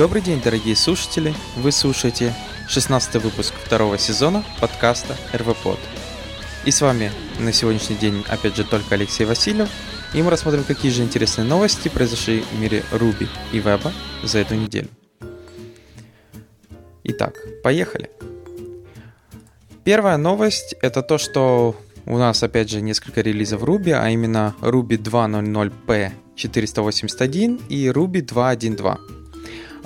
[0.00, 1.34] Добрый день, дорогие слушатели!
[1.56, 2.34] Вы слушаете
[2.68, 5.78] 16 выпуск второго сезона подкаста РВПод.
[6.64, 9.68] И с вами на сегодняшний день, опять же, только Алексей Васильев,
[10.14, 13.92] и мы рассмотрим, какие же интересные новости произошли в мире Руби и Веба
[14.22, 14.88] за эту неделю.
[17.04, 18.10] Итак, поехали!
[19.84, 21.76] Первая новость– это то, что
[22.06, 29.19] у нас, опять же, несколько релизов Ruby, а именно Ruby 2.0.p 481 и Ruby 2.1.2.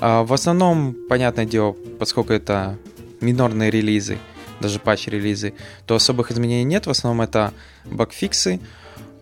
[0.06, 2.76] А, в основном, понятное дело, поскольку это
[3.22, 4.18] минорные релизы,
[4.60, 5.54] даже патч-релизы,
[5.86, 6.86] то особых изменений нет.
[6.86, 7.54] В основном это
[7.86, 8.60] багфиксы.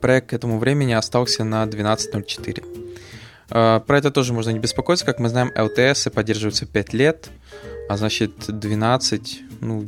[0.00, 2.64] Проект к этому времени остался на 12.04.
[3.50, 5.04] А, про это тоже можно не беспокоиться.
[5.04, 7.28] Как мы знаем, LTS поддерживаются 5 лет,
[7.88, 9.86] а значит 12, ну,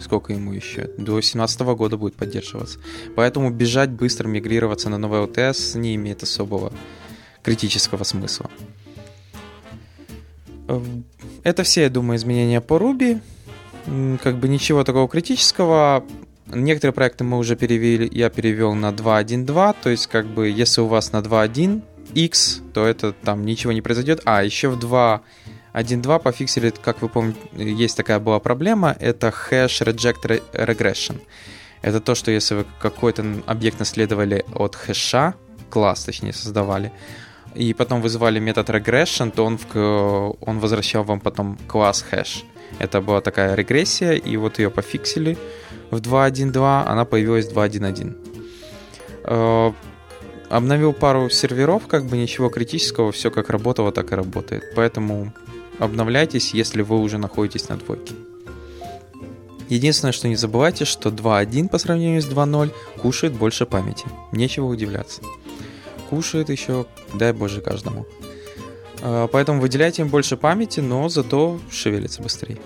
[0.00, 0.82] сколько ему еще?
[0.98, 2.78] До 2017 года будет поддерживаться.
[3.14, 6.72] Поэтому бежать быстро, мигрироваться на новый LTS не имеет особого
[7.42, 8.50] критического смысла.
[10.68, 11.04] Эм,
[11.44, 13.20] это все, я думаю, изменения по Ruby.
[14.22, 16.04] Как бы ничего такого критического.
[16.46, 20.86] Некоторые проекты мы уже перевели, я перевел на 2.1.2, то есть как бы если у
[20.86, 21.82] вас на 2.1
[22.14, 24.22] X, то это там ничего не произойдет.
[24.24, 25.22] А, еще в 2
[25.76, 31.20] 1.2 пофиксили, как вы помните, есть такая была проблема, это hash reject regression.
[31.82, 35.34] Это то, что если вы какой-то объект наследовали от хэша,
[35.68, 36.92] класс, точнее, создавали,
[37.54, 42.44] и потом вызывали метод regression, то он, в, он возвращал вам потом класс hash.
[42.78, 45.36] Это была такая регрессия, и вот ее пофиксили
[45.90, 48.16] в 2.1.2, она появилась в 2.1.1.
[49.24, 49.72] Э,
[50.48, 54.64] обновил пару серверов, как бы ничего критического, все как работало, так и работает.
[54.74, 55.32] Поэтому
[55.78, 58.14] обновляйтесь, если вы уже находитесь на двойке.
[59.68, 64.06] Единственное, что не забывайте, что 2.1 по сравнению с 2.0 кушает больше памяти.
[64.30, 65.22] Нечего удивляться.
[66.08, 68.06] Кушает еще, дай боже, каждому.
[69.02, 72.58] А, поэтому выделяйте им больше памяти, но зато шевелится быстрее.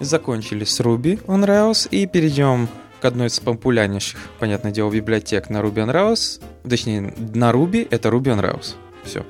[0.00, 2.68] Закончили с Ruby on Rails и перейдем
[3.00, 8.08] к одной из популярнейших, понятное дело, библиотек на Ruby on Rails, точнее, на Ruby это
[8.08, 8.74] Ruby on Rails.
[9.04, 9.24] Все.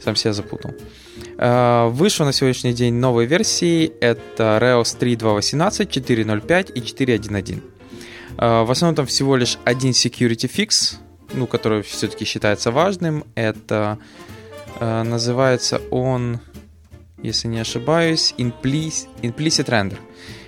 [0.00, 0.72] Сам себя запутал.
[1.36, 3.92] Uh, вышло на сегодняшний день новые версии.
[4.00, 7.62] Это Rails 3.2.18, 4.0.5 и 4.1.1.
[8.36, 10.96] Uh, в основном там всего лишь один security fix,
[11.34, 13.24] ну, который все-таки считается важным.
[13.34, 13.98] Это
[14.80, 16.40] uh, называется он,
[17.22, 19.98] если не ошибаюсь, implicit, implicit render.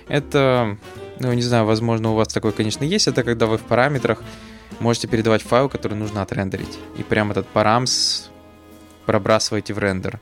[0.07, 0.77] Это
[1.19, 3.07] ну, не знаю, возможно, у вас такое, конечно, есть.
[3.07, 4.23] Это когда вы в параметрах
[4.79, 6.79] можете передавать файл, который нужно отрендерить.
[6.97, 8.29] И прям этот парамс
[9.05, 10.19] пробрасываете в рендер.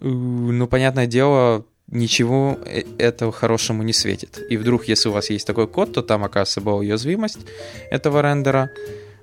[0.00, 4.40] Ну, понятное дело, ничего э, этого хорошему не светит.
[4.48, 7.40] И вдруг, если у вас есть такой код, то там, оказывается, была уязвимость
[7.90, 8.70] этого рендера,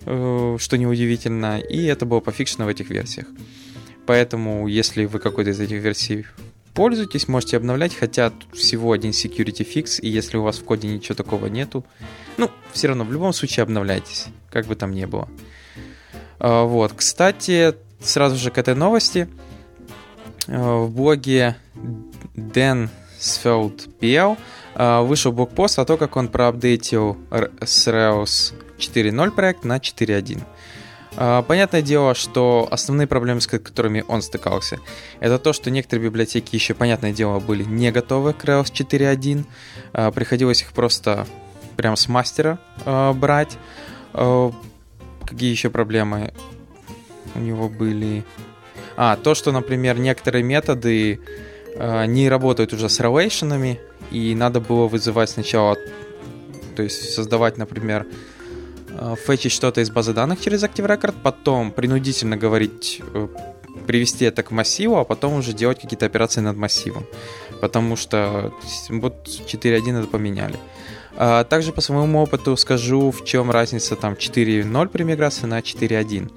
[0.06, 3.28] э, что неудивительно, и это было пофикшено в этих версиях.
[4.06, 6.26] Поэтому, если вы какой-то из этих версий
[6.76, 10.88] пользуйтесь, можете обновлять, хотя тут всего один security fix, и если у вас в коде
[10.88, 11.84] ничего такого нету,
[12.38, 15.28] ну, все равно в любом случае обновляйтесь, как бы там ни было.
[16.38, 19.28] А, вот, кстати, сразу же к этой новости.
[20.48, 21.56] А, в блоге
[22.36, 22.90] Dan
[23.20, 24.38] Sfeld PL
[25.06, 30.44] вышел блокпост о том, как он проапдейтил Rails 4.0 проект на 4.1.
[31.18, 34.80] А, понятное дело, что основные проблемы, с которыми он стыкался,
[35.20, 39.46] это то, что некоторые библиотеки еще, понятное дело, были не готовы к Rails 4.1.
[39.94, 41.26] А, приходилось их просто
[41.78, 43.58] прям с мастера брать.
[44.14, 46.34] Какие еще проблемы
[47.34, 48.24] у него были?
[48.96, 51.20] А, то, что, например, некоторые методы
[51.78, 55.76] не работают уже с релейшенами, и надо было вызывать сначала,
[56.78, 58.06] то есть создавать, например,
[59.26, 63.28] фетчить что-то из базы данных через Active Record, потом принудительно говорить, э,
[63.88, 67.06] привести это к массиву, а потом уже делать какие-то операции над массивом.
[67.62, 68.54] Потому что
[68.90, 70.56] вот 4.1 это поменяли.
[71.18, 76.32] А также по своему опыту скажу, в чем разница там 4.0 при миграции на 4.1.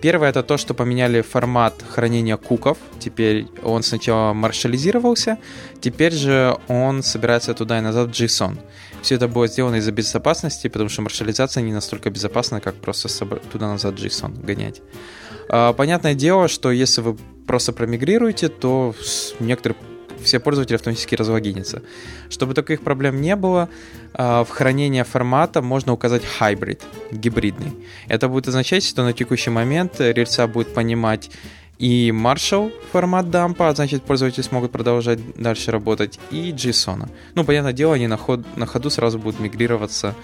[0.00, 2.78] Первое это то, что поменяли формат хранения куков.
[2.98, 5.38] Теперь он сначала маршализировался,
[5.80, 8.58] теперь же он собирается туда и назад в JSON.
[9.02, 13.08] Все это было сделано из-за безопасности, потому что маршализация не настолько безопасна, как просто
[13.52, 14.82] туда-назад JSON гонять.
[15.48, 17.16] А, понятное дело, что если вы
[17.46, 18.94] просто промигрируете, то
[19.40, 19.76] некоторые
[20.22, 21.82] все пользователи автоматически разлогинятся.
[22.28, 23.68] Чтобы таких проблем не было,
[24.12, 27.72] а, в хранение формата можно указать hybrid, гибридный.
[28.06, 31.30] Это будет означать, что на текущий момент рельса будет понимать
[31.80, 37.08] и Marshall формат дампа, значит пользователи смогут продолжать дальше работать, и JSON.
[37.34, 40.14] Ну, понятное дело, они на, ход, на ходу сразу будут мигрироваться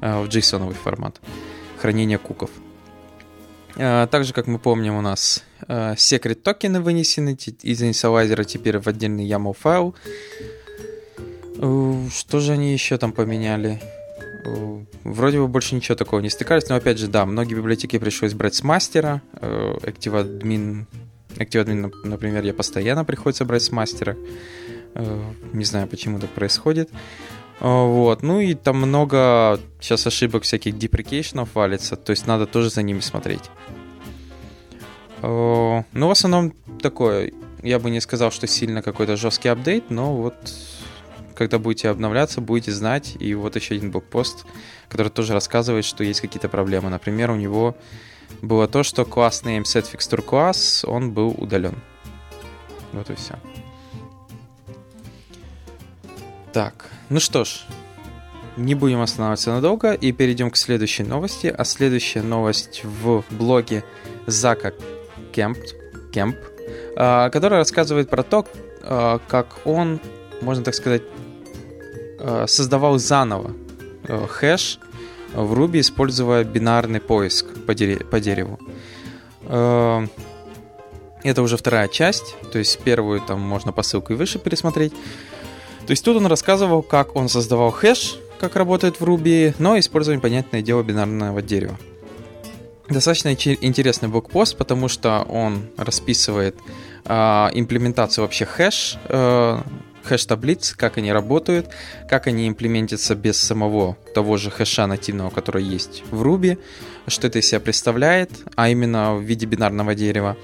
[0.00, 1.20] э, в JSON формат
[1.78, 2.50] хранения куков.
[3.76, 8.86] Э, также, как мы помним, у нас э, секрет токены вынесены из инициалайзера теперь в
[8.86, 9.94] отдельный YAML файл.
[11.58, 13.82] Э, что же они еще там поменяли?
[15.04, 18.54] Вроде бы больше ничего такого не стыкались, но опять же, да, многие библиотеки пришлось брать
[18.54, 19.22] с мастера.
[19.34, 20.86] ActiveAdmin,
[21.36, 24.16] ActiveAdmin, например, я постоянно приходится брать с мастера.
[25.52, 26.90] Не знаю, почему так происходит.
[27.60, 28.22] Вот.
[28.22, 33.00] Ну и там много сейчас ошибок всяких деприкейшенов валится, то есть надо тоже за ними
[33.00, 33.50] смотреть.
[35.22, 37.30] Ну, в основном такое,
[37.62, 40.34] я бы не сказал, что сильно какой-то жесткий апдейт, но вот
[41.42, 43.16] когда будете обновляться, будете знать.
[43.18, 44.46] И вот еще один блокпост,
[44.88, 46.88] который тоже рассказывает, что есть какие-то проблемы.
[46.88, 47.76] Например, у него
[48.42, 51.74] было то, что классный MSet Fixture класс, он был удален.
[52.92, 53.34] Вот и все.
[56.52, 57.64] Так, ну что ж,
[58.56, 61.46] не будем останавливаться надолго и перейдем к следующей новости.
[61.46, 63.82] А следующая новость в блоге
[64.26, 64.72] Зака
[65.32, 65.58] Кемп,
[66.12, 66.36] Кемп
[66.94, 68.46] который рассказывает про то,
[68.82, 70.00] а, как он,
[70.40, 71.21] можно так сказать, а,
[72.46, 73.52] создавал заново
[74.08, 74.78] а, хэш
[75.34, 78.58] в Ruby, используя бинарный поиск по, дереву.
[81.24, 84.92] Это уже вторая часть, то есть первую там можно по ссылке выше пересмотреть.
[85.86, 90.18] То есть тут он рассказывал, как он создавал хэш, как работает в Ruby, но используя,
[90.18, 91.78] понятное дело, бинарного дерева.
[92.88, 96.56] Достаточно интересный блокпост, потому что он расписывает
[97.04, 97.14] э,
[97.52, 99.60] имплементацию вообще хэш, э,
[100.04, 101.68] хэш-таблиц, как они работают,
[102.08, 106.58] как они имплементятся без самого того же хэша нативного, который есть в Ruby,
[107.06, 110.36] что это из себя представляет, а именно в виде бинарного дерева.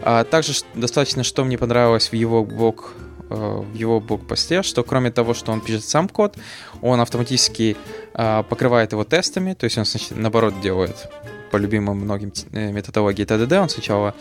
[0.00, 2.94] А также достаточно, что мне понравилось в его блок
[3.30, 6.36] Э, в его блокпосте, что кроме того, что он пишет сам код,
[6.80, 7.76] он автоматически
[8.14, 11.08] э, покрывает его тестами, то есть он наоборот делает
[11.50, 14.14] по любимым многим э, методологии TDD, он сначала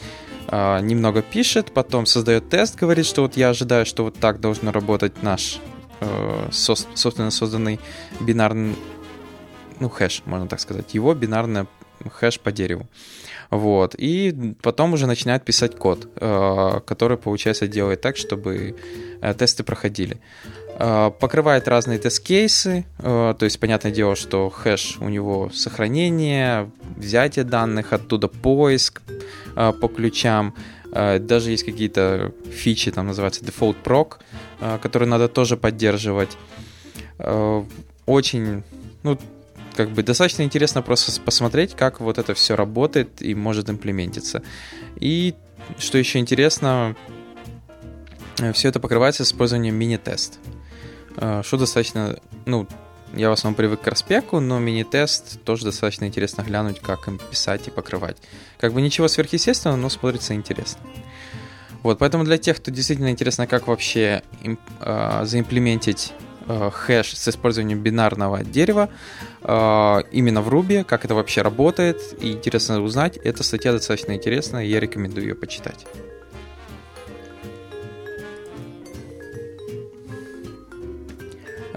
[0.51, 5.23] немного пишет, потом создает тест, говорит, что вот я ожидаю, что вот так должен работать
[5.23, 5.59] наш
[6.51, 7.79] собственно созданный
[8.19, 8.75] бинарный,
[9.79, 11.65] ну, хэш, можно так сказать, его бинарный
[12.09, 12.87] хэш по дереву.
[13.49, 13.95] Вот.
[13.97, 18.75] И потом уже начинает писать код, э, который, получается, делает так, чтобы
[19.21, 20.17] э, тесты проходили.
[20.79, 27.93] Э, покрывает разные тест-кейсы, то есть, понятное дело, что хэш у него сохранение, взятие данных,
[27.93, 29.01] оттуда поиск
[29.55, 30.53] по ключам,
[30.91, 34.17] даже есть какие-то фичи, там называется default proc,
[34.81, 36.37] которые надо тоже поддерживать.
[38.05, 38.63] Очень,
[39.01, 39.17] ну,
[39.75, 44.43] как бы достаточно интересно просто посмотреть, как вот это все работает и может имплементиться.
[44.99, 45.33] И
[45.79, 46.95] что еще интересно,
[48.53, 50.39] все это покрывается с использованием мини-тест.
[51.17, 52.67] Что достаточно, ну,
[53.13, 57.67] я в основном привык к распеку, но мини-тест тоже достаточно интересно глянуть, как им писать
[57.67, 58.17] и покрывать.
[58.59, 60.81] Как бы ничего сверхъестественного, но смотрится интересно.
[61.83, 66.13] Вот, поэтому для тех, кто действительно интересно, как вообще им, э, заимплементить
[66.47, 68.89] э, хэш с использованием бинарного дерева
[69.41, 74.65] э, именно в Ruby, как это вообще работает, и интересно узнать, эта статья достаточно интересная,
[74.65, 75.85] я рекомендую ее почитать.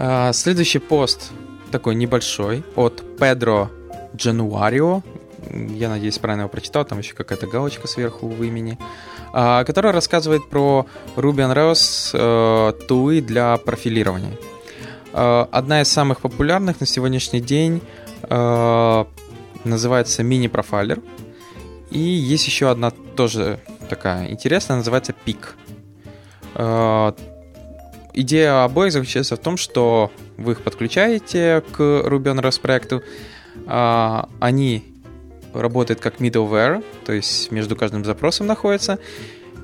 [0.03, 1.31] Э, следующий пост
[1.71, 3.71] такой небольшой от Педро
[4.17, 5.03] Джануарио.
[5.51, 8.79] Я надеюсь, правильно его прочитал, там еще какая-то галочка сверху в имени.
[9.33, 14.39] А, который рассказывает про Ruby on Rails тулы для профилирования.
[15.13, 17.83] Э, одна из самых популярных на сегодняшний день
[18.23, 19.05] э,
[19.65, 21.03] называется Profiler.
[21.91, 25.57] И есть еще одна тоже такая интересная, называется Peak.
[28.13, 33.03] Идея обоих заключается в том, что вы их подключаете к Ruby on Rails проекту,
[33.67, 34.85] они
[35.53, 38.99] работает как middleware, то есть между каждым запросом находится,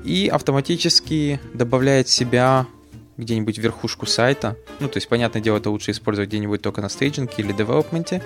[0.03, 2.67] и автоматически добавляет себя
[3.17, 4.55] где-нибудь в верхушку сайта.
[4.79, 8.21] Ну, то есть, понятное дело, это лучше использовать где-нибудь только на стейджинге или девелопменте.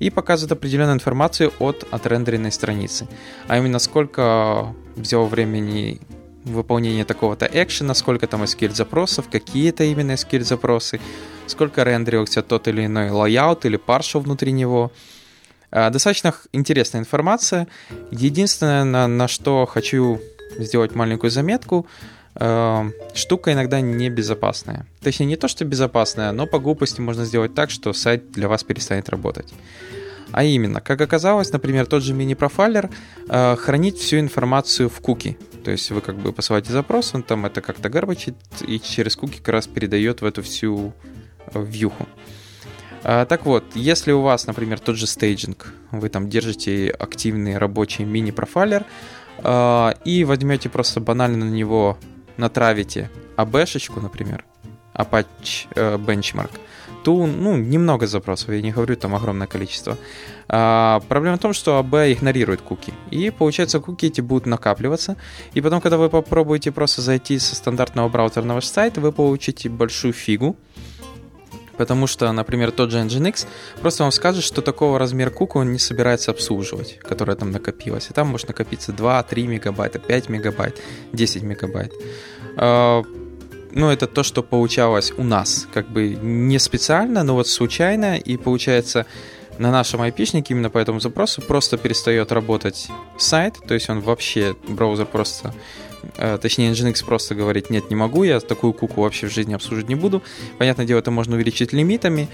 [0.00, 3.06] И показывает определенную информацию от отрендеренной страницы.
[3.46, 6.00] А именно, сколько взяло времени
[6.44, 11.00] выполнения такого-то экшена, сколько там SQL запросов, какие это именно SQL запросы,
[11.46, 14.92] сколько рендерился тот или иной layout или partial внутри него,
[15.74, 17.66] Э, достаточно интересная информация.
[18.12, 20.20] Единственное, на, на что хочу
[20.58, 21.86] сделать маленькую заметку,
[22.36, 24.86] э, штука иногда небезопасная.
[25.02, 28.62] Точнее, не то, что безопасная, но по глупости можно сделать так, что сайт для вас
[28.62, 29.52] перестанет работать.
[30.30, 32.88] А именно, как оказалось, например, тот же mini-profiler
[33.28, 35.36] э, хранит всю информацию в куки.
[35.64, 39.38] То есть вы как бы посылаете запрос, он там это как-то гарбачит и через куки
[39.38, 40.92] как раз передает в эту всю
[41.46, 42.06] э, вьюху.
[43.02, 48.04] А, так вот, если у вас, например, тот же стейджинг, вы там держите активный рабочий
[48.04, 48.84] мини-профайлер,
[49.38, 51.98] а, и возьмете просто банально на него,
[52.36, 54.44] натравите АБшечку, например,
[54.94, 56.50] Apache э, Benchmark,
[57.04, 59.96] то, ну, немного запросов, я не говорю там огромное количество.
[60.48, 62.94] А, проблема в том, что АБ игнорирует куки.
[63.10, 65.16] И получается, куки эти будут накапливаться.
[65.52, 69.68] И потом, когда вы попробуете просто зайти со стандартного браузера на ваш сайт, вы получите
[69.68, 70.56] большую фигу.
[71.76, 73.46] Потому что, например, тот же Nginx
[73.80, 78.08] просто вам скажет, что такого размера куку он не собирается обслуживать, которая там накопилась.
[78.10, 80.80] И там может накопиться 2, 3 мегабайта, 5 мегабайт,
[81.12, 81.92] 10 мегабайт.
[83.74, 85.66] Ну, это то, что получалось у нас.
[85.74, 88.16] Как бы не специально, но вот случайно.
[88.16, 89.06] И получается,
[89.58, 92.88] на нашем айпишнике именно по этому запросу просто перестает работать
[93.18, 93.54] сайт.
[93.66, 95.52] То есть он вообще, браузер просто
[96.16, 99.88] Э, точнее, Nginx просто говорит, нет, не могу, я такую куку вообще в жизни обслуживать
[99.88, 100.22] не буду.
[100.58, 102.28] Понятное дело, это можно увеличить лимитами.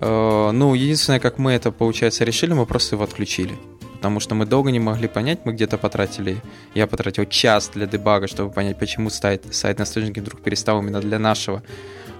[0.00, 3.58] Э, ну, единственное, как мы это, получается, решили, мы просто его отключили.
[3.98, 6.36] Потому что мы долго не могли понять, мы где-то потратили,
[6.74, 11.00] я потратил час для дебага, чтобы понять, почему сайт, сайт на стейджинге вдруг перестал именно
[11.00, 11.62] для нашего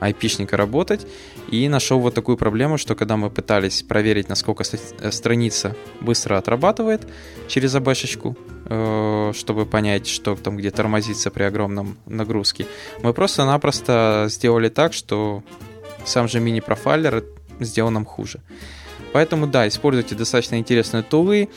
[0.00, 1.06] айпишника работать.
[1.50, 7.08] И нашел вот такую проблему, что когда мы пытались проверить, насколько э, страница быстро отрабатывает
[7.48, 12.66] через абэшечку, э, чтобы понять, что там где тормозится при огромном нагрузке,
[13.02, 15.42] мы просто-напросто сделали так, что
[16.04, 17.24] сам же мини-профайлер
[17.60, 18.40] сделал нам хуже.
[19.12, 21.48] Поэтому да, используйте достаточно интересные тулы.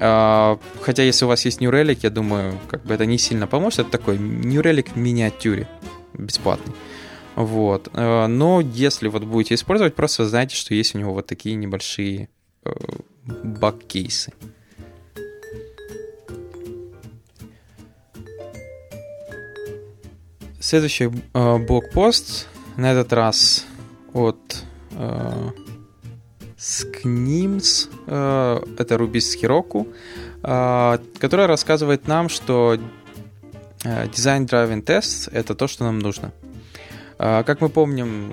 [0.00, 3.46] А, хотя если у вас есть New Relic, я думаю, как бы это не сильно
[3.46, 3.80] поможет.
[3.80, 5.68] Это такой New Relic в миниатюре,
[6.14, 6.74] бесплатный.
[7.38, 7.88] Вот.
[7.92, 12.28] Э, но если вот будете использовать, просто знайте, что есть у него вот такие небольшие
[12.64, 12.72] э,
[13.24, 14.32] баг-кейсы.
[20.58, 23.66] Следующий э, блокпост, на этот раз
[24.12, 24.64] от
[26.68, 29.92] э, Sknims, э, это Rubis Heroku,
[30.42, 32.78] э, которая рассказывает нам, что
[33.84, 36.32] э, дизайн Driving Test это то, что нам нужно.
[37.18, 38.32] Как мы помним,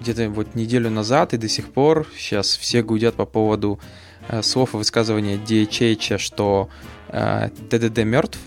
[0.00, 3.78] где-то вот неделю назад и до сих пор сейчас все гудят по поводу
[4.28, 6.70] э, слов и высказывания DHH, что
[7.08, 8.38] э, ТДД мертв.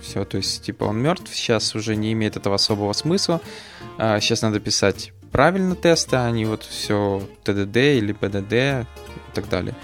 [0.00, 3.40] Все, то есть, типа, он мертв, сейчас уже не имеет этого особого смысла.
[3.98, 9.74] Сейчас надо писать правильно тесты, а не вот все ТДД или ПДД и так далее.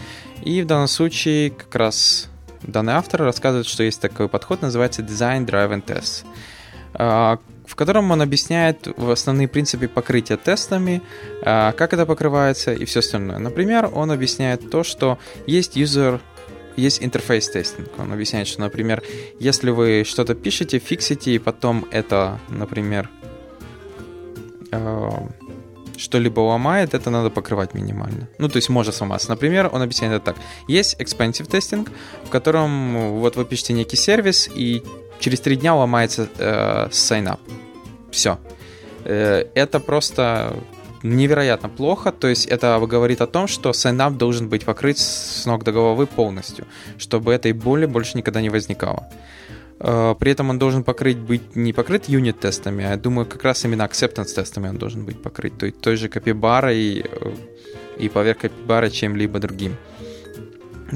[0.43, 2.28] И в данном случае как раз
[2.62, 6.25] данный автор рассказывает, что есть такой подход, называется Design Driven Test
[7.69, 11.02] в котором он объясняет основные принципы покрытия тестами,
[11.43, 13.38] а, как это покрывается и все остальное.
[13.38, 16.21] Например, он объясняет то, что есть user
[16.76, 17.88] есть интерфейс тестинг.
[17.99, 19.02] Он объясняет, что, например,
[19.40, 23.11] если вы что-то пишете, фиксите, и потом это, например,
[24.73, 25.11] э,
[25.97, 28.29] что-либо ломает, это надо покрывать минимально.
[28.39, 29.29] Ну, то есть может сломаться.
[29.31, 30.37] Например, он объясняет это так.
[30.69, 31.91] Есть expensive тестинг,
[32.25, 34.83] в котором вот вы пишете некий сервис, и
[35.19, 37.41] через три дня ломается э, sign-up.
[38.11, 38.39] Все.
[39.05, 40.55] Э, это просто
[41.03, 45.65] невероятно плохо, то есть это говорит о том, что sign-up должен быть покрыт с ног
[45.65, 46.67] до головы полностью,
[46.99, 49.09] чтобы этой боли больше никогда не возникало.
[49.80, 53.64] Э, при этом он должен покрыть быть не покрыт юнит-тестами, а я думаю, как раз
[53.64, 57.35] именно acceptance-тестами он должен быть покрыт, то есть той же копибарой э,
[57.99, 59.76] и поверх копибара чем-либо другим.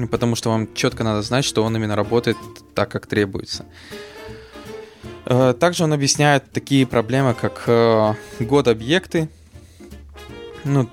[0.09, 2.37] Потому что вам четко надо знать, что он именно работает
[2.73, 3.65] так, как требуется.
[5.25, 7.65] Э, также он объясняет такие проблемы, как
[8.39, 9.29] год объекты.
[10.65, 10.87] Ну,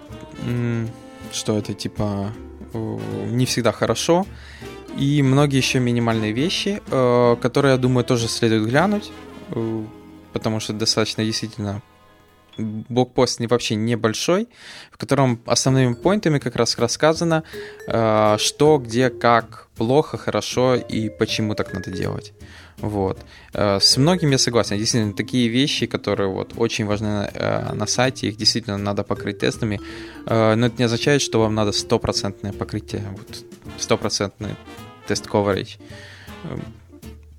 [1.32, 2.32] что это типа
[2.73, 4.26] не всегда хорошо.
[5.00, 9.11] И многие еще минимальные вещи, э, которые, я думаю, тоже следует глянуть,
[9.49, 9.85] э,
[10.35, 11.80] потому что достаточно действительно
[12.59, 14.49] блокпост не, вообще небольшой,
[14.92, 17.45] в котором основными поинтами как раз рассказано,
[17.88, 22.35] э, что, где, как, плохо, хорошо и почему так надо делать.
[22.76, 23.19] Вот.
[23.52, 24.78] С многими я согласен.
[24.78, 27.30] Действительно, такие вещи, которые вот очень важны
[27.75, 29.80] на сайте, их действительно надо покрыть тестами.
[30.25, 33.04] Но это не означает, что вам надо стопроцентное покрытие,
[33.76, 34.33] тест
[35.11, 35.79] coverage.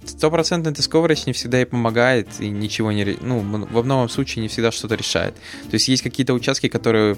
[0.05, 3.17] Стопроцентный тест coverage не всегда и помогает, и ничего не...
[3.21, 5.35] Ну, в новом случае не всегда что-то решает.
[5.69, 7.17] То есть есть какие-то участки, которые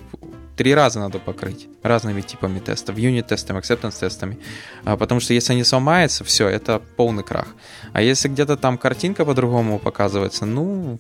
[0.56, 4.38] три раза надо покрыть разными типами тестов, юнит-тестами, acceptance-тестами.
[4.84, 7.48] А, потому что если они сломаются, все, это полный крах.
[7.94, 11.00] А если где-то там картинка по-другому показывается, ну,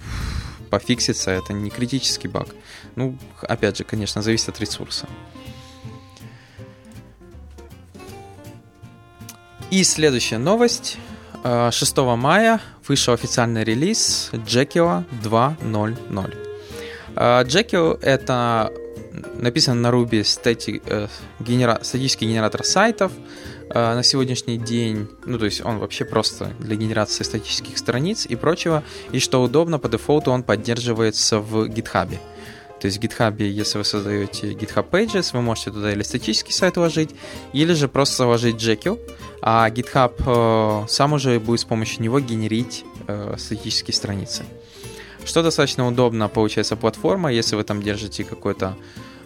[0.69, 2.47] пофиксится, это не критический баг.
[2.95, 5.07] Ну, опять же, конечно, зависит от ресурса.
[9.73, 10.99] И следующая новость.
[11.43, 16.35] 6 э, мая вышел официальный релиз Jekyll 2.0.0.
[17.15, 18.71] Jekyll— это
[19.33, 21.07] написано на Ruby стати, э,
[21.39, 23.13] генера, статический генератор сайтов.
[23.71, 28.35] Э, на сегодняшний день, ну то есть он вообще просто для генерации статических страниц и
[28.35, 28.83] прочего.
[29.11, 32.15] И что удобно, по дефолту он поддерживается в GitHub.
[32.83, 36.75] То есть в GitHub, если вы создаете GitHub Pages, вы можете туда или статический сайт
[36.75, 37.11] вложить,
[37.53, 38.99] или же просто вложить Jekyll,
[39.41, 44.43] а GitHub э, сам уже будет с помощью него генерить э, статические страницы.
[45.23, 48.75] Что достаточно удобно, получается, платформа, если вы там держите какой-то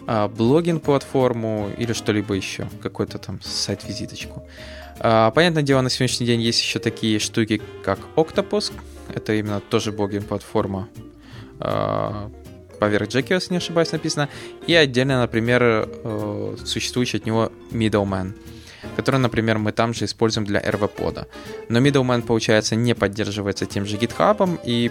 [0.06, 4.46] э, блогинг-платформу или что-либо еще, какой-то там сайт-визиточку.
[5.00, 8.72] Понятное дело, на сегодняшний день есть еще такие штуки, как Octopus,
[9.12, 10.88] это именно тоже блогинг-платформа,
[12.78, 14.28] поверх Jekyll, если не ошибаюсь, написано,
[14.66, 18.32] и отдельно, например, э, существующий от него Middleman,
[18.96, 21.26] который, например, мы там же используем для RV-пода.
[21.68, 24.90] Но Middleman, получается, не поддерживается тем же GitHub, и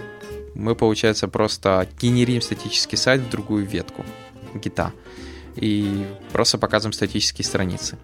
[0.54, 4.04] мы, получается, просто генерим статический сайт в другую ветку
[4.54, 4.92] гита
[5.56, 7.98] и просто показываем статические страницы.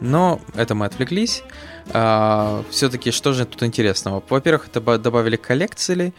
[0.00, 1.44] Но это мы отвлеклись.
[1.92, 4.22] А, все-таки что же тут интересного?
[4.28, 6.12] Во-первых, добавили коллекции,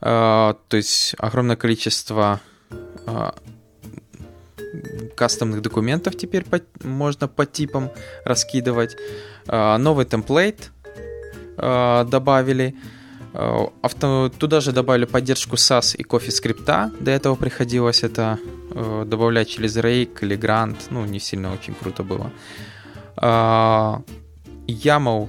[0.00, 2.40] то есть огромное количество
[3.06, 3.34] а,
[5.14, 7.90] кастомных документов теперь по, можно по типам
[8.24, 8.96] раскидывать.
[9.46, 10.72] А, новый темплейт
[11.56, 12.74] добавили.
[13.32, 16.90] Авто, туда же добавили поддержку SAS и Coffee скрипта.
[16.98, 18.38] До этого приходилось это
[18.70, 20.76] добавлять через Rake или Grant.
[20.88, 22.32] Ну, не сильно очень круто было.
[24.66, 25.28] YAML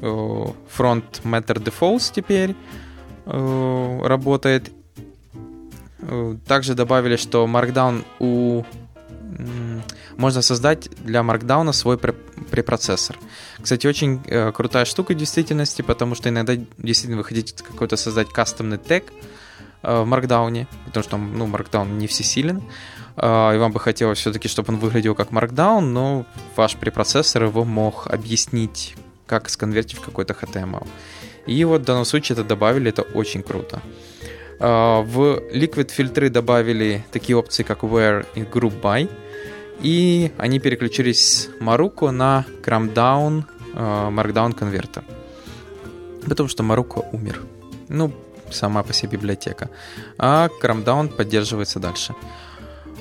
[0.00, 2.54] Front Matter Defaults теперь.
[3.26, 4.70] Э, работает.
[6.00, 8.64] Э, также добавили, что Markdown у
[10.16, 13.18] можно создать для Markdown свой препроцессор.
[13.60, 18.28] Кстати, очень э, крутая штука в действительности, потому что иногда действительно вы хотите какой-то создать
[18.28, 19.12] кастомный тег
[19.82, 22.62] в Markdown, потому что ну, Markdown не всесилен,
[23.16, 27.64] э, и вам бы хотелось все-таки, чтобы он выглядел как Markdown, но ваш препроцессор его
[27.64, 28.94] мог объяснить,
[29.26, 30.86] как сконвертить в какой-то HTML.
[31.46, 33.82] И вот в данном случае это добавили, это очень круто.
[34.60, 39.10] А, в Liquid фильтры добавили такие опции, как Where и Group By.
[39.82, 45.04] И они переключились с Maruko на Cramdown а, Markdown конвертер.
[46.26, 47.42] Потому что Maruko умер.
[47.88, 48.12] Ну,
[48.50, 49.68] сама по себе библиотека.
[50.18, 52.14] А Cramdown поддерживается дальше.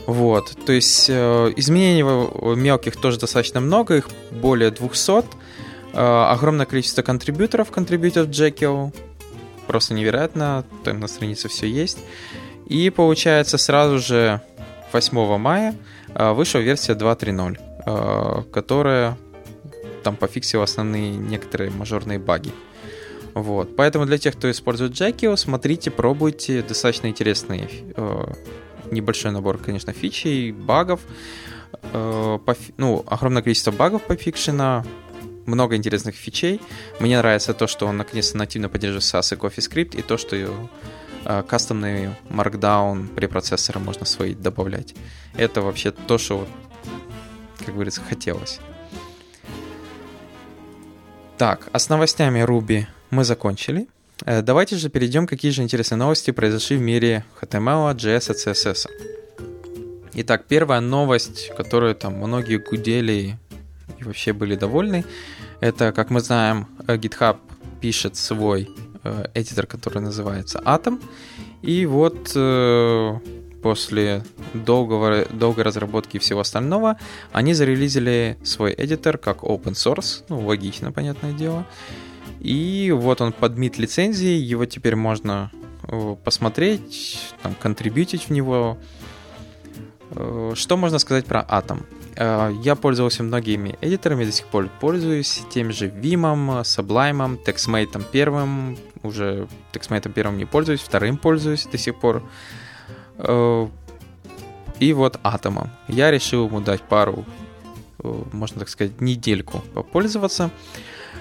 [0.06, 2.03] Вот, то есть э, изменений
[2.56, 5.23] мелких тоже достаточно много, их более 200.
[5.93, 8.93] Э, огромное количество контрибьюторов контрибьютов Jekyll.
[9.67, 10.65] Просто невероятно.
[10.84, 11.99] Там на странице все есть.
[12.67, 14.41] И получается сразу же
[14.91, 15.75] 8 мая
[16.15, 19.17] э, вышла версия 2.3.0, э, которая
[20.03, 22.51] там пофиксила основные некоторые мажорные баги.
[23.36, 23.75] Вот.
[23.75, 26.62] Поэтому для тех, кто использует Jekyll, смотрите, пробуйте.
[26.62, 27.69] Достаточно интересный
[28.91, 30.99] небольшой набор, конечно, фичей, багов.
[31.93, 34.84] ну, огромное количество багов пофикшено,
[35.45, 36.62] много интересных фичей.
[36.99, 41.43] Мне нравится то, что он наконец-то нативно поддерживает SAS и CoffeeScript, и то, что э,
[41.47, 44.95] кастомный Markdown препроцессоры можно свои добавлять.
[45.36, 46.47] Это вообще то, что,
[47.65, 48.60] как говорится, хотелось.
[51.38, 53.88] Так, а с новостями Ruby мы закончили.
[54.25, 58.88] Э, давайте же перейдем, какие же интересные новости произошли в мире HTML, JS и CSS.
[60.15, 63.39] Итак, первая новость, которую там многие гудели
[63.99, 65.06] и вообще были довольны,
[65.60, 67.38] это, как мы знаем, э, GitHub
[67.82, 68.69] пишет свой
[69.03, 71.01] э, эдитор, который называется Atom.
[71.62, 73.19] И вот э,
[73.63, 76.97] после долгого, долгой разработки и всего остального,
[77.32, 81.65] они зарелизили свой эдитор как open source, ну, логично, понятное дело.
[82.41, 85.51] И вот он подмит лицензии, его теперь можно
[85.88, 88.77] э, посмотреть, там, контрибьютить в него.
[90.12, 91.84] Э, что можно сказать про Atom?
[92.15, 98.78] Э, я пользовался многими эдиторами, до сих пор пользуюсь тем же Vim, Sublime, TextMate первым,
[99.02, 102.23] уже TextMate первым не пользуюсь, вторым пользуюсь до сих пор.
[104.80, 105.69] И вот Атомом.
[105.88, 107.26] Я решил ему дать пару,
[108.02, 110.49] можно так сказать, недельку попользоваться.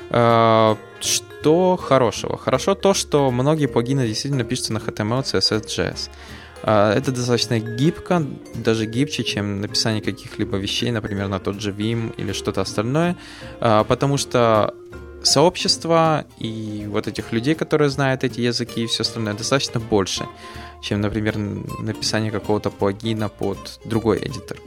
[0.08, 2.38] Что хорошего?
[2.38, 6.10] Хорошо то, что многие плагины действительно пишутся на HTML, CSS, JS.
[6.62, 12.32] Это достаточно гибко, даже гибче, чем написание каких-либо вещей, например, на тот же Vim или
[12.32, 13.16] что-то остальное,
[13.60, 14.74] а, потому что
[15.24, 20.26] сообщество и вот этих людей, которые знают эти языки и все остальное, достаточно больше,
[20.82, 24.58] чем, например, написание какого-то плагина под другой эдитор.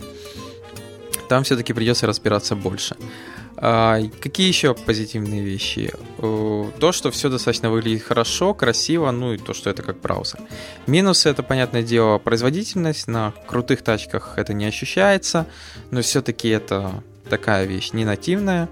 [1.30, 2.96] Там все-таки придется разбираться больше.
[2.96, 5.92] А, какие еще позитивные вещи?
[6.18, 10.40] Э, то, что все достаточно выглядит хорошо, красиво, ну и то, что это как браузер.
[10.88, 13.08] Минусы, это, понятное дело, производительность.
[13.08, 15.48] На крутых тачках это не ощущается,
[15.92, 18.70] но все-таки это такая вещь не нативная.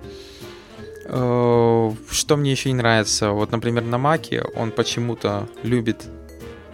[1.05, 6.03] Э, что мне еще не нравится, вот, например, на Маке он почему-то любит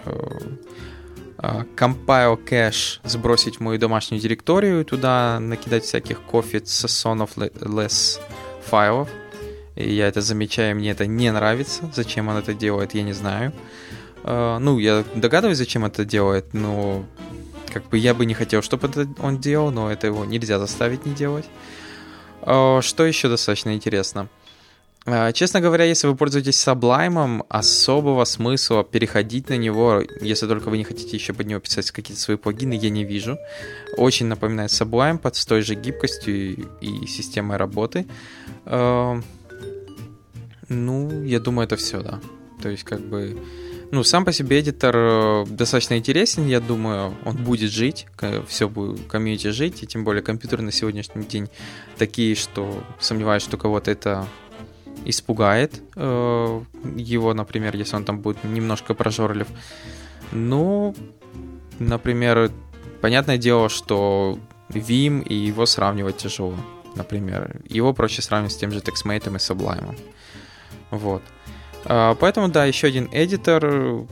[0.05, 0.39] э,
[1.41, 8.19] compile кэш сбросить мою домашнюю директорию, туда накидать всяких кофе с son of less
[8.65, 9.09] файлов.
[9.75, 11.89] И я это замечаю, мне это не нравится.
[11.93, 13.53] Зачем он это делает, я не знаю.
[14.23, 17.05] Ну, я догадываюсь, зачем это делает, но
[17.71, 21.05] как бы я бы не хотел, чтобы это он делал, но это его нельзя заставить
[21.05, 21.45] не делать.
[22.41, 24.27] Что еще достаточно интересно?
[25.05, 30.77] А, честно говоря, если вы пользуетесь Sublime, особого смысла переходить на него, если только вы
[30.77, 33.37] не хотите еще под него писать какие-то свои плагины, я не вижу.
[33.97, 38.05] Очень напоминает Sublime под с той же гибкостью и, системой работы.
[38.65, 39.19] А,
[40.67, 42.19] ну, я думаю, это все, да.
[42.61, 43.37] То есть, как бы...
[43.91, 48.05] Ну, сам по себе эдитор э, достаточно интересен, я думаю, он будет жить,
[48.47, 51.49] все будет комьюнити жить, и тем более компьютеры на сегодняшний день
[51.97, 54.27] такие, что сомневаюсь, что кого-то это
[55.05, 56.61] испугает э,
[56.95, 59.47] его, например, если он там будет немножко прожорлив.
[60.31, 60.95] Ну,
[61.79, 62.51] например,
[63.01, 66.55] понятное дело, что Vim и его сравнивать тяжело.
[66.95, 69.97] Например, его проще сравнивать с тем же TextMate и Sublime.
[70.91, 71.21] Вот.
[71.85, 74.05] Э, поэтому, да, еще один эдитор,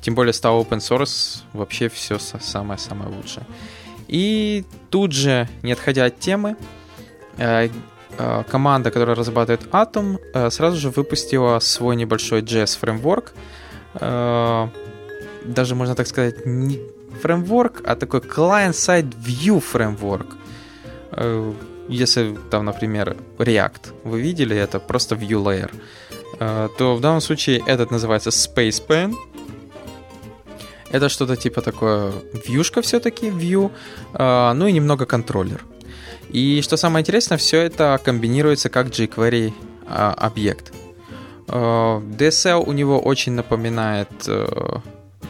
[0.00, 3.46] тем более стал open source, вообще все самое-самое лучшее.
[4.08, 6.56] И тут же, не отходя от темы,
[7.40, 7.70] Э,
[8.50, 13.32] команда, которая разрабатывает Atom, э, сразу же выпустила свой небольшой JS-фреймворк.
[13.94, 14.68] Э,
[15.44, 16.80] даже, можно так сказать, не
[17.22, 20.36] фреймворк, а такой client-side view фреймворк.
[21.88, 25.70] Если там, например, React, вы видели это, просто view layer,
[26.78, 29.14] то в данном случае этот называется SpacePan.
[30.92, 32.12] Это что-то типа такое
[32.46, 33.70] вьюшка все-таки, view,
[34.54, 35.64] ну и немного контроллер.
[36.32, 39.52] И что самое интересное, все это комбинируется как jQuery
[39.86, 40.72] а, объект.
[41.48, 44.80] Э, DSL у него очень напоминает uh,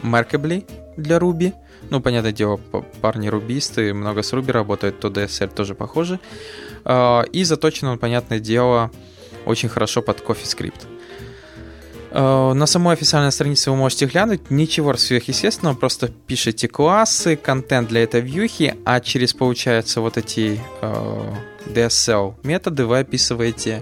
[0.03, 0.65] Merkably
[0.97, 1.53] для Ruby.
[1.89, 2.59] Ну, понятное дело,
[3.01, 6.19] парни рубисты, много с Ruby работают, то DSL тоже похоже.
[6.83, 8.91] Uh, и заточен он, понятное дело,
[9.45, 10.90] очень хорошо под CoffeeScript.
[12.13, 18.03] Э, на самой официальной странице вы можете глянуть, ничего сверхъестественного, просто пишите классы, контент для
[18.03, 21.33] этой вьюхи, а через, получается, вот эти э,
[21.67, 23.81] DSL методы вы описываете,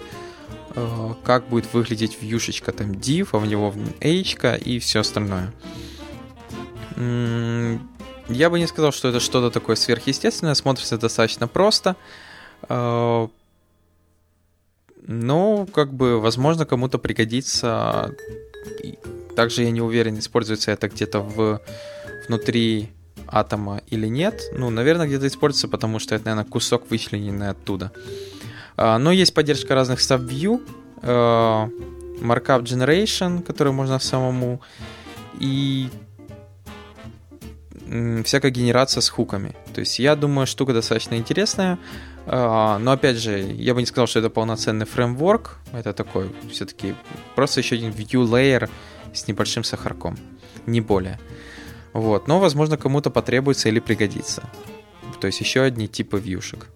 [0.76, 5.52] э, как будет выглядеть вьюшечка, там div, а в него h и все остальное.
[6.96, 11.96] Я бы не сказал, что это что-то такое сверхъестественное, смотрится достаточно просто.
[12.68, 13.28] Э,
[15.12, 18.14] ну, как бы, возможно, кому-то пригодится.
[19.36, 21.62] Также я не уверен, используется это где-то в,
[22.28, 22.90] внутри
[23.28, 24.40] атома или нет.
[24.54, 27.92] Ну, наверное, где-то используется, потому что это, наверное, кусок вычлененный оттуда.
[28.78, 30.62] Но есть поддержка разных subview,
[31.02, 34.62] markup generation, который можно самому,
[35.40, 35.90] и
[38.24, 39.56] всякая генерация с хуками.
[39.74, 41.80] То есть я думаю, штука достаточно интересная.
[42.32, 45.58] Но опять же, я бы не сказал, что это полноценный фреймворк.
[45.74, 46.94] Это такой все-таки
[47.36, 48.70] просто еще один view layer
[49.14, 50.16] с небольшим сахарком.
[50.68, 51.20] Не более.
[51.94, 52.28] Вот.
[52.28, 54.44] Но, возможно, кому-то потребуется или пригодится.
[55.20, 56.68] То есть еще одни типы вьюшек.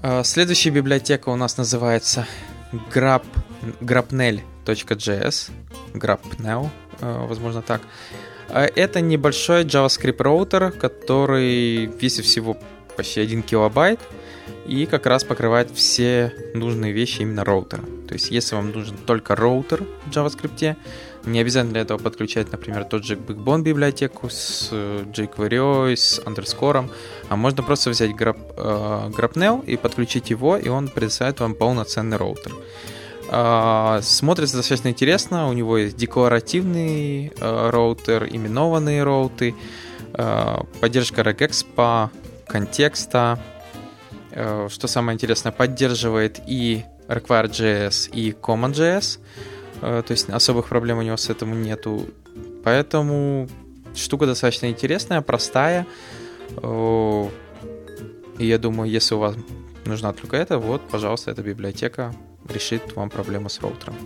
[0.00, 2.28] А, следующая библиотека у нас называется
[2.94, 3.24] grab,
[3.80, 5.50] grapnel.js.
[5.94, 6.70] Grapnel,
[7.00, 7.82] а, возможно так.
[8.48, 12.56] А, это небольшой JavaScript роутер, который весит всего
[12.96, 14.00] почти 1 килобайт
[14.66, 17.82] и как раз покрывает все нужные вещи именно роутера.
[18.08, 20.76] То есть, если вам нужен только роутер в JavaScript,
[21.24, 26.88] не обязательно для этого подключать, например, тот же Backbone библиотеку с э, jQuery, с underscore,
[27.28, 32.52] а можно просто взять Grapnel, э, и подключить его, и он предоставит вам полноценный роутер.
[33.28, 35.48] Э, смотрится достаточно интересно.
[35.48, 39.54] У него есть декларативный э, роутер, именованные роуты,
[40.12, 42.10] uh, поддержка regex
[42.46, 43.38] контекста.
[44.68, 49.18] Что самое интересное, поддерживает и Require.js и Common.js.
[49.80, 52.06] То есть особых проблем у него с этим нету.
[52.62, 53.48] Поэтому
[53.94, 55.86] штука достаточно интересная, простая.
[56.62, 59.36] И я думаю, если у вас
[59.86, 62.14] нужна только это, вот, пожалуйста, эта библиотека
[62.50, 63.96] решит вам проблему с роутером.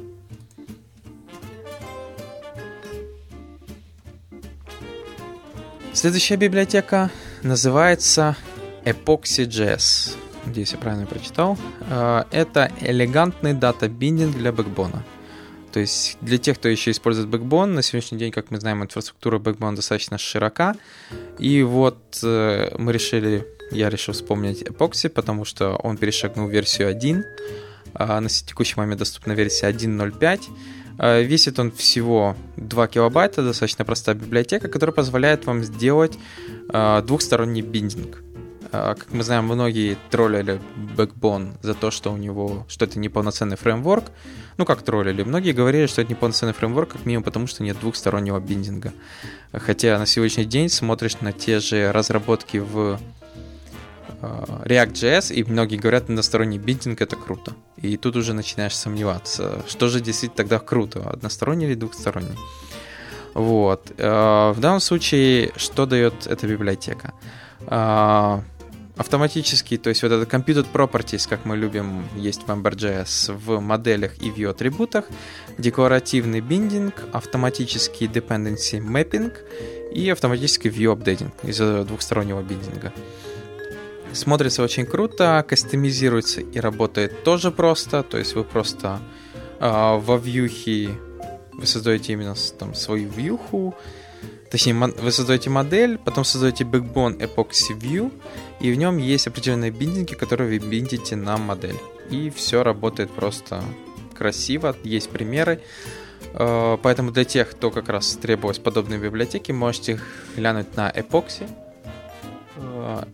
[5.92, 7.10] Следующая библиотека
[7.42, 8.36] называется
[8.84, 10.16] Epoxy.js.
[10.46, 11.58] Надеюсь, я правильно прочитал.
[11.90, 15.04] А, это элегантный дата-биндинг для бэкбона.
[15.72, 19.38] То есть для тех, кто еще использует Backbone, на сегодняшний день, как мы знаем, инфраструктура
[19.38, 20.74] Backbone достаточно широка.
[21.38, 27.24] И вот э, мы решили, я решил вспомнить Epoxy, потому что он перешагнул версию 1.
[27.94, 30.40] А на текущий момент доступна версия 1.05.
[30.98, 36.18] А, весит он всего 2 килобайта, достаточно простая библиотека, которая позволяет вам сделать
[36.68, 38.22] а, двухсторонний биндинг.
[38.70, 40.60] Как мы знаем, многие троллили
[40.96, 44.04] Backbone за то, что у него что это неполноценный фреймворк.
[44.58, 45.24] Ну, как троллили?
[45.24, 48.92] Многие говорили, что это неполноценный фреймворк, как минимум потому, что нет двухстороннего биндинга.
[49.52, 53.00] Хотя на сегодняшний день смотришь на те же разработки в
[54.22, 57.54] React.js, и многие говорят, односторонний биндинг это круто.
[57.82, 62.36] И тут уже начинаешь сомневаться, что же действительно тогда круто, односторонний или двухсторонний.
[63.34, 63.92] Вот.
[63.96, 67.14] Э, в данном случае, что дает эта библиотека?
[67.66, 68.40] Э,
[68.96, 74.20] автоматически, то есть вот это Computed Properties, как мы любим, есть в Ember.js в моделях
[74.20, 75.06] и view атрибутах,
[75.56, 79.32] декларативный биндинг, автоматический dependency mapping
[79.94, 82.92] и автоматический view updating из-за двухстороннего биндинга.
[84.12, 88.02] Смотрится очень круто, кастомизируется и работает тоже просто.
[88.02, 89.00] То есть вы просто
[89.60, 90.90] э, во вьюхе
[91.60, 93.74] вы создаете именно там свою вьюху,
[94.50, 98.12] точнее вы создаете модель, потом создаете backbone epoxy view,
[98.60, 101.76] и в нем есть определенные биндинги, которые вы биндите на модель.
[102.10, 103.62] И все работает просто
[104.16, 105.60] красиво, есть примеры.
[106.34, 110.00] А, поэтому для тех, кто как раз требовалось подобной библиотеки, можете
[110.36, 111.48] глянуть на Epoxy.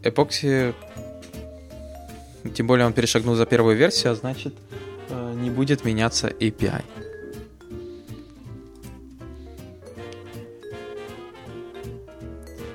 [0.02, 0.74] Epoxy
[2.54, 4.54] тем более он перешагнул за первую версию, а значит
[5.10, 6.82] э, не будет меняться API.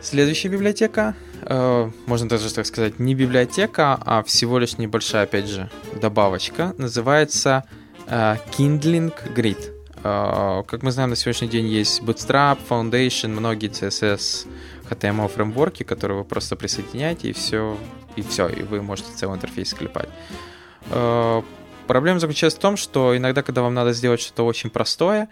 [0.01, 5.69] Следующая библиотека, э, можно даже так сказать, не библиотека, а всего лишь небольшая, опять же,
[6.01, 7.63] добавочка, называется
[8.07, 9.77] э, Kindling Grid.
[10.03, 14.47] Как мы знаем, на сегодняшний день есть Bootstrap, Foundation, многие CSS,
[14.91, 17.77] HTML фреймворки, которые вы просто присоединяете, и все
[18.15, 20.09] и все, и вы можете целый интерфейс клепать.
[20.89, 21.41] Э,
[21.87, 25.29] проблема заключается в том, что иногда, когда вам надо сделать что-то очень простое,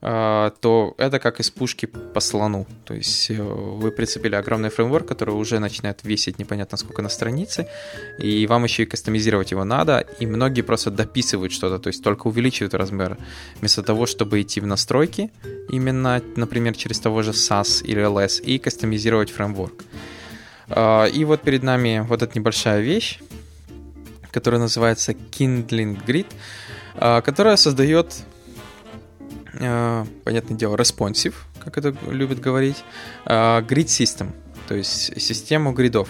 [0.00, 2.66] то это как из пушки по слону.
[2.84, 7.66] То есть э, вы прицепили огромный фреймворк, который уже начинает весить непонятно сколько на странице,
[8.18, 12.28] и вам еще и кастомизировать его надо, и многие просто дописывают что-то, то есть только
[12.28, 13.18] увеличивают размер,
[13.58, 15.32] вместо того, чтобы идти в настройки,
[15.68, 19.82] именно, например, через того же SAS или LS, и кастомизировать фреймворк.
[20.68, 23.18] А, и вот перед нами вот эта небольшая вещь,
[24.30, 26.26] которая называется Kindling Grid,
[26.94, 28.37] а, которая создает, а,
[29.58, 32.84] понятное дело, responsive, как это любят говорить,
[33.24, 34.32] grid system,
[34.66, 36.08] то есть систему гридов.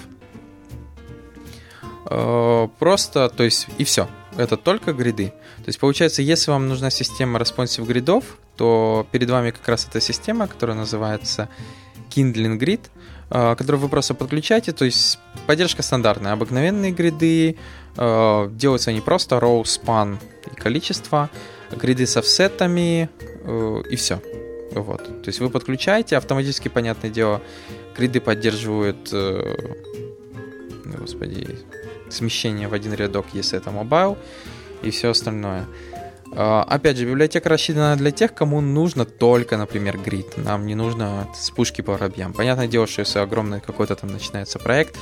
[2.05, 4.09] Просто, то есть и все.
[4.37, 5.33] Это только гриды.
[5.59, 8.25] То есть получается, если вам нужна система responsive гридов,
[8.57, 11.49] то перед вами как раз эта система, которая называется
[12.11, 12.81] Kindling Grid,
[13.29, 17.57] который вы просто подключаете, то есть поддержка стандартная, обыкновенные гриды,
[17.95, 20.19] делаются они просто row, span
[20.51, 21.29] и количество,
[21.71, 23.11] гриды с офсетами
[23.91, 24.21] и все.
[24.73, 25.05] Вот.
[25.23, 27.41] То есть вы подключаете, автоматически, понятное дело,
[27.97, 29.13] гриды поддерживают
[30.99, 31.59] господи,
[32.11, 34.17] смещение в один рядок, если это mobile,
[34.83, 35.67] и все остальное.
[36.35, 40.37] А, опять же, библиотека рассчитана для тех, кому нужно только, например, грид.
[40.37, 42.33] Нам не нужно с пушки по воробьям.
[42.33, 44.97] Понятное дело, что если огромный какой-то там начинается проект,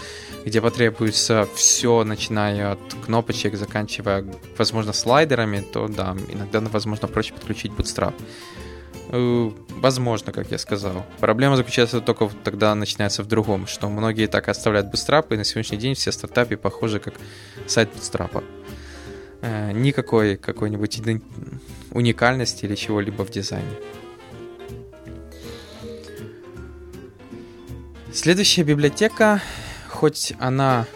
[0.45, 4.25] где потребуется все, начиная от кнопочек, заканчивая,
[4.57, 8.15] возможно, слайдерами, то да, иногда, возможно, проще подключить Bootstrap.
[9.09, 11.05] Э, возможно, как я сказал.
[11.21, 15.79] Проблема заключается только тогда начинается в другом, что многие так оставляют Bootstrap, и на сегодняшний
[15.79, 17.15] день все стартапы похожи как
[17.67, 18.43] сайт Bootstrap.
[19.47, 21.01] Э, никакой какой-нибудь
[21.93, 23.71] уникальности или чего-либо в дизайне.
[28.13, 29.41] Следующая библиотека,
[29.89, 30.87] хоть она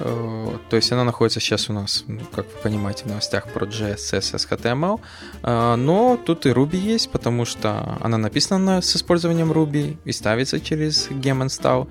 [0.00, 3.66] Э, то есть она находится сейчас у нас, ну, как вы понимаете, в новостях про
[3.66, 5.00] JS, CSS, HTML.
[5.42, 10.58] Э, но тут и Ruby есть, потому что она написана с использованием Ruby и ставится
[10.58, 11.86] через gem install.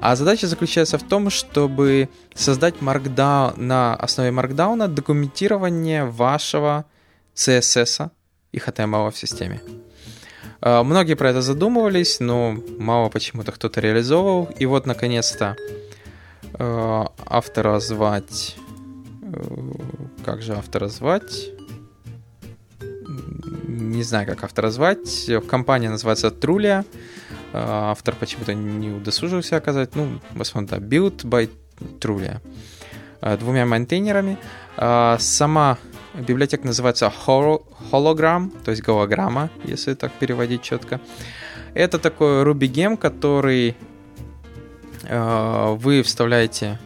[0.00, 6.84] А задача заключается в том, чтобы создать Markdown на основе Markdown документирование вашего
[7.34, 8.10] CSS
[8.52, 9.60] и HTML в системе.
[10.62, 14.48] Э, многие про это задумывались, но мало почему-то кто-то реализовывал.
[14.58, 15.56] И вот, наконец-то,
[16.60, 18.56] Э, автора звать...
[19.22, 19.72] Э,
[20.24, 21.50] как же автора звать?
[23.66, 25.30] Не знаю, как автора звать.
[25.48, 26.84] Компания называется Trulia.
[27.52, 29.94] Э, автор почему-то не удосужился оказать.
[29.94, 31.50] Ну, в основном, да, Build by
[32.00, 32.40] Trulia.
[33.38, 34.38] Двумя майнтейнерами.
[34.76, 35.76] Сама
[36.14, 41.02] библиотека называется Hologram, то есть голограмма, если так переводить четко.
[41.74, 43.76] Это такой Ruby Gem, который
[45.04, 46.78] Э, вы вставляете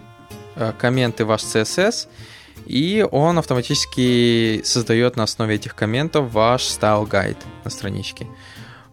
[0.57, 2.09] э, комменты в ваш CSS,
[2.66, 8.27] и он автоматически создает на основе этих комментов ваш guide на страничке.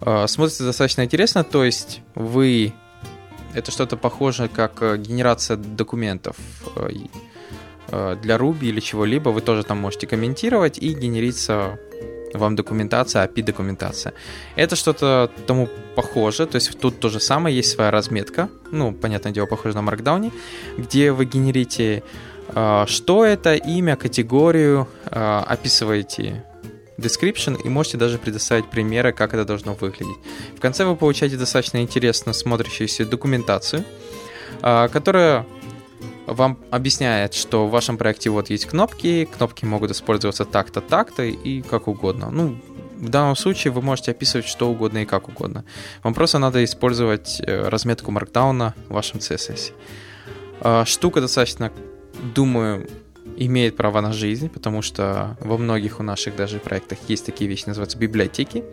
[0.02, 2.74] Э, смотрится достаточно интересно, то есть вы...
[3.54, 6.38] Это что-то похожее, как генерация документов
[6.76, 9.32] для Ruby или чего-либо.
[9.32, 11.78] Вы тоже там можете комментировать и генериться
[12.34, 14.14] вам документация, API документация.
[14.56, 19.32] Это что-то тому похоже, то есть тут то же самое, есть своя разметка, ну, понятное
[19.32, 20.32] дело, похоже на Markdown,
[20.78, 22.02] где вы генерите, э,
[22.52, 26.44] что это, имя, категорию, э, описываете
[26.98, 30.18] description и можете даже предоставить примеры, как это должно выглядеть.
[30.56, 33.84] В конце вы получаете достаточно интересно смотрящуюся документацию,
[34.62, 35.46] э, которая
[36.28, 41.62] вам объясняет, что в вашем проекте вот есть кнопки, кнопки могут использоваться так-то, так-то и
[41.62, 42.30] как угодно.
[42.32, 42.58] Ну,
[42.98, 45.66] в данном случае вы можете описывать что угодно и как угодно.
[46.04, 49.74] Вам просто надо использовать э, разметку Markdown в вашем CSS.
[50.62, 51.72] А, штука достаточно,
[52.36, 52.88] думаю,
[53.38, 57.66] имеет право на жизнь, потому что во многих у наших даже проектах есть такие вещи,
[57.68, 58.64] называются библиотеки.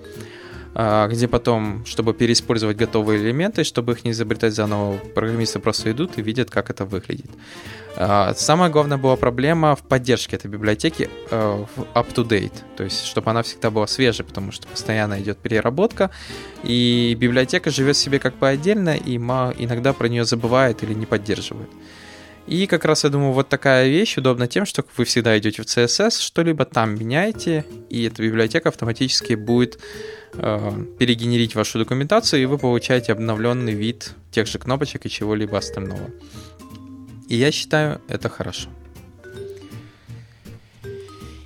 [0.81, 6.19] А, где потом, чтобы переиспользовать готовые элементы, чтобы их не изобретать заново, программисты просто идут
[6.19, 7.31] и видят, как это выглядит.
[7.97, 13.43] А, самая главная была проблема в поддержке этой библиотеки э, up-to-date, то есть чтобы она
[13.43, 16.11] всегда была свежей, потому что постоянно идет переработка,
[16.63, 21.71] и библиотека живет себе как бы отдельно, и иногда про нее забывает или не поддерживает.
[22.49, 25.67] И как раз я думаю, вот такая вещь удобна тем, что вы всегда идете в
[25.67, 29.79] CSS, что-либо там меняете, и эта библиотека автоматически будет
[30.33, 36.11] э, перегенерить вашу документацию, и вы получаете обновленный вид тех же кнопочек и чего-либо остального.
[37.29, 38.71] И я считаю, это хорошо.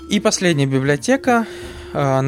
[0.08, 1.48] И последняя библиотека,
[1.94, 2.20] э,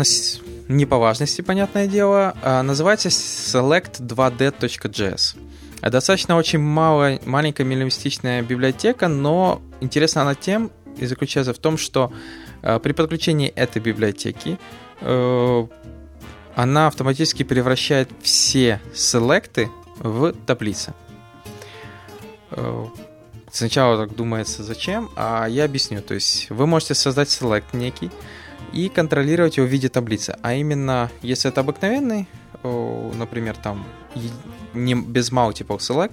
[0.67, 5.37] не по важности, понятное дело, э, называется select2d.js.
[5.91, 12.13] Достаточно очень мало, маленькая минималистичная библиотека, но интересна она тем и заключается в том, что
[12.63, 14.59] э, при подключении этой библиотеки
[15.01, 15.67] э,
[16.55, 20.95] она автоматически превращает все селекты в таблицы.
[22.51, 22.87] Э,
[23.51, 26.01] сначала так думается, зачем, а я объясню.
[26.01, 28.11] То есть вы можете создать селект некий
[28.73, 30.37] и контролировать его в виде таблицы.
[30.43, 32.27] А именно, если это обыкновенный,
[32.65, 33.85] например, там
[34.75, 36.13] не без multiple select,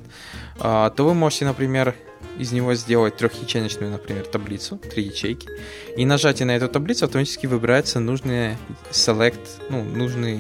[0.60, 1.96] а, то вы можете, например,
[2.38, 5.50] из него сделать трехячейную, например, таблицу, три ячейки,
[5.98, 8.58] и нажатие на эту таблицу автоматически выбирается нужный
[8.92, 9.40] select,
[9.70, 10.40] ну, нужный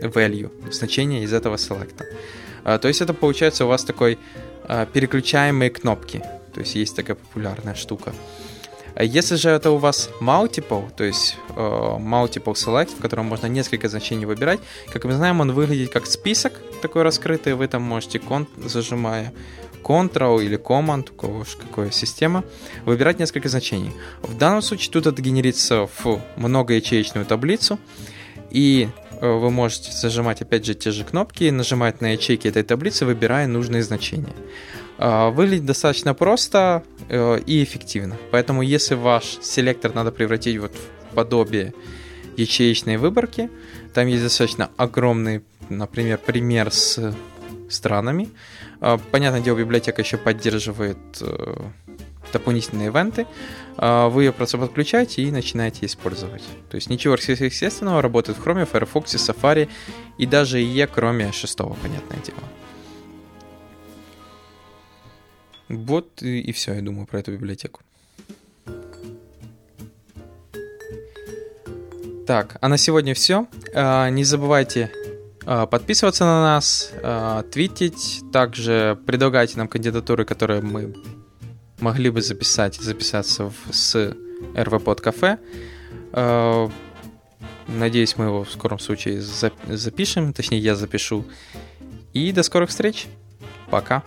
[0.00, 2.06] value, значение из этого селекта.
[2.64, 4.18] То есть это получается у вас такой
[4.64, 8.12] а, переключаемые кнопки, то есть есть такая популярная штука.
[8.98, 13.88] Если же это у вас multiple, то есть э, multiple select, в котором можно несколько
[13.88, 18.20] значений выбирать, как мы знаем, он выглядит как список такой раскрытый, вы там можете,
[18.64, 19.32] зажимая
[19.82, 22.42] Ctrl или Command, у кого же какая система,
[22.86, 23.92] выбирать несколько значений.
[24.22, 27.78] В данном случае тут это генерится в многоячеечную таблицу,
[28.50, 28.88] и
[29.20, 33.46] э, вы можете зажимать опять же те же кнопки, нажимать на ячейки этой таблицы, выбирая
[33.46, 34.34] нужные значения.
[34.98, 38.16] А, выглядит достаточно просто э, и эффективно.
[38.30, 41.74] Поэтому если ваш селектор надо превратить вот в подобие
[42.36, 43.50] ячеечной выборки,
[43.94, 47.14] там есть достаточно огромный, например, пример с
[47.68, 48.30] странами.
[48.80, 51.56] А, понятное дело, библиотека еще поддерживает э,
[52.32, 53.26] дополнительные ивенты.
[53.76, 56.42] А, вы ее просто подключаете и начинаете использовать.
[56.70, 59.68] То есть ничего сверхъестественного работает в Chrome, Firefox, Safari
[60.18, 62.38] и даже IE, кроме шестого, понятное дело.
[65.68, 67.80] Вот и, и все, я думаю, про эту библиотеку.
[72.26, 73.46] Так, а на сегодня все.
[73.72, 74.90] А, не забывайте
[75.44, 80.94] а, подписываться на нас, а, твитить, также предлагайте нам кандидатуры, которые мы
[81.78, 84.16] могли бы записать, записаться в, с
[84.56, 85.38] РВ под кафе.
[87.68, 91.24] Надеюсь, мы его в скором случае запишем, точнее я запишу.
[92.12, 93.06] И до скорых встреч.
[93.70, 94.02] Пока.